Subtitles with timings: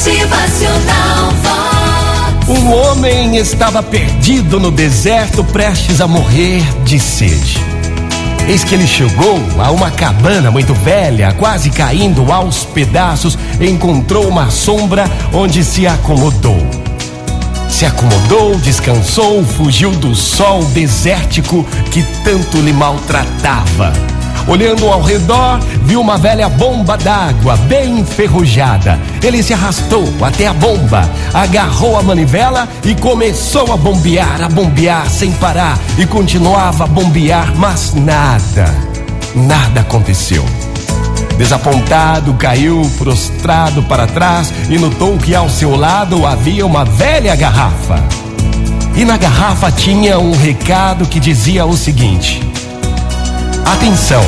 [0.00, 1.28] Motivacional.
[2.48, 7.58] Um homem estava perdido no deserto, prestes a morrer de sede.
[8.48, 14.50] Eis que ele chegou a uma cabana muito velha, quase caindo aos pedaços, encontrou uma
[14.50, 16.66] sombra onde se acomodou.
[17.68, 23.92] Se acomodou, descansou, fugiu do sol desértico que tanto lhe maltratava.
[24.50, 28.98] Olhando ao redor, viu uma velha bomba d'água bem enferrujada.
[29.22, 35.08] Ele se arrastou até a bomba, agarrou a manivela e começou a bombear, a bombear
[35.08, 35.78] sem parar.
[35.96, 38.74] E continuava a bombear, mas nada,
[39.36, 40.44] nada aconteceu.
[41.38, 48.02] Desapontado, caiu prostrado para trás e notou que ao seu lado havia uma velha garrafa.
[48.96, 52.49] E na garrafa tinha um recado que dizia o seguinte:
[53.64, 54.22] Atenção!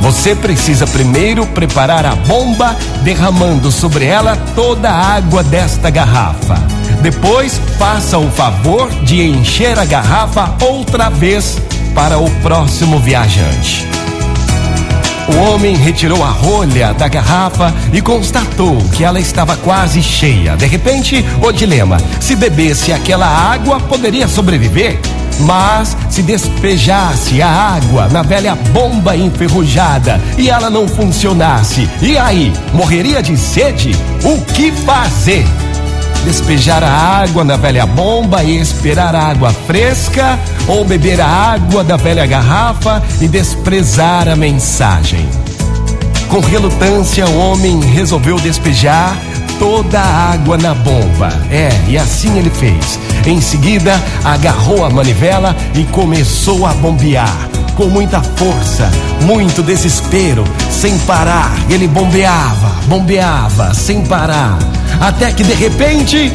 [0.00, 6.56] Você precisa primeiro preparar a bomba, derramando sobre ela toda a água desta garrafa.
[7.02, 11.58] Depois, faça o favor de encher a garrafa outra vez
[11.94, 13.86] para o próximo viajante.
[15.28, 20.56] O homem retirou a rolha da garrafa e constatou que ela estava quase cheia.
[20.56, 24.98] De repente, o dilema: se bebesse aquela água, poderia sobreviver?
[25.40, 32.52] Mas se despejasse a água na velha bomba enferrujada e ela não funcionasse, e aí?
[32.72, 33.92] Morreria de sede?
[34.22, 35.46] O que fazer?
[36.24, 40.38] Despejar a água na velha bomba e esperar a água fresca,
[40.68, 45.26] ou beber a água da velha garrafa e desprezar a mensagem.
[46.28, 49.16] Com relutância, o homem resolveu despejar
[49.60, 51.28] toda a água na bomba.
[51.50, 52.98] É, e assim ele fez.
[53.26, 57.48] Em seguida, agarrou a manivela e começou a bombear.
[57.76, 61.52] Com muita força, muito desespero, sem parar.
[61.68, 64.58] Ele bombeava, bombeava, sem parar.
[64.98, 66.32] Até que de repente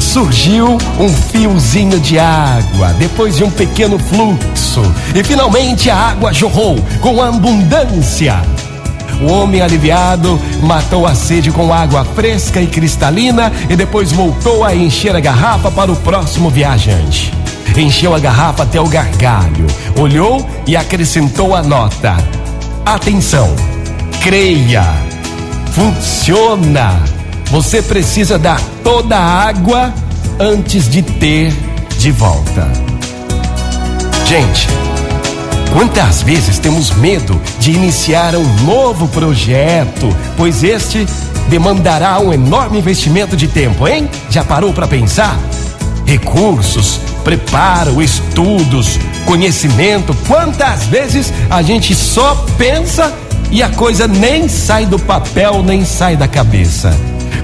[0.00, 4.82] surgiu um fiozinho de água, depois de um pequeno fluxo.
[5.14, 8.42] E finalmente a água jorrou com abundância
[9.20, 14.74] o homem aliviado matou a sede com água fresca e cristalina e depois voltou a
[14.74, 17.32] encher a garrafa para o próximo viajante.
[17.76, 19.66] Encheu a garrafa até o gargalho,
[19.98, 22.16] olhou e acrescentou a nota:
[22.86, 23.54] Atenção,
[24.22, 24.84] creia,
[25.72, 27.02] funciona.
[27.50, 29.92] Você precisa dar toda a água
[30.38, 31.52] antes de ter
[31.98, 32.70] de volta.
[34.26, 34.68] Gente,
[35.74, 41.04] Quantas vezes temos medo de iniciar um novo projeto, pois este
[41.48, 44.08] demandará um enorme investimento de tempo, hein?
[44.30, 45.36] Já parou para pensar?
[46.06, 50.16] Recursos, preparo, estudos, conhecimento.
[50.28, 53.12] Quantas vezes a gente só pensa
[53.50, 56.96] e a coisa nem sai do papel, nem sai da cabeça?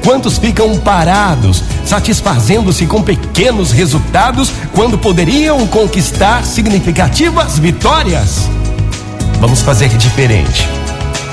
[0.05, 8.49] Quantos ficam parados, satisfazendo-se com pequenos resultados quando poderiam conquistar significativas vitórias?
[9.41, 10.69] Vamos fazer diferente.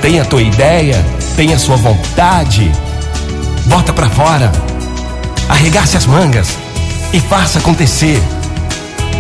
[0.02, 1.04] Tem a tua ideia,
[1.36, 2.72] tem a sua vontade.
[3.66, 4.52] Bota para fora.
[5.48, 6.50] Arregace as mangas
[7.14, 8.22] e faça acontecer.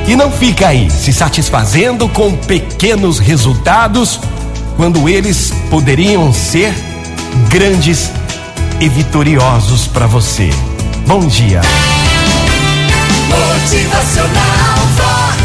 [0.07, 4.19] E não fica aí se satisfazendo com pequenos resultados
[4.75, 6.73] quando eles poderiam ser
[7.49, 8.11] grandes
[8.79, 10.49] e vitoriosos para você.
[11.05, 11.61] Bom dia.
[13.27, 15.41] Motivacional Vox,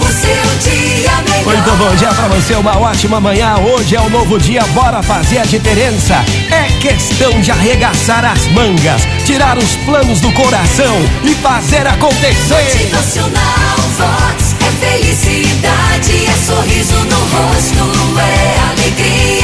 [0.00, 1.44] o seu dia melhor.
[1.44, 3.56] Muito bom dia para você, uma ótima manhã.
[3.58, 6.24] Hoje é um novo dia, bora fazer a diferença.
[6.50, 12.62] É questão de arregaçar as mangas, tirar os planos do coração e fazer acontecer.
[12.64, 19.37] Motivacional Vox é felicidade, é sorriso no rosto, é alegria,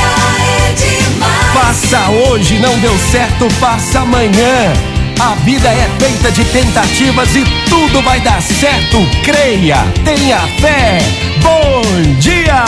[2.35, 4.73] hoje não deu certo, faça amanhã.
[5.21, 8.99] A vida é feita de tentativas e tudo vai dar certo.
[9.23, 10.99] Creia, tenha fé.
[11.41, 11.83] Bom
[12.19, 12.65] dia!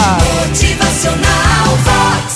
[0.47, 2.36] Motivacional Vox.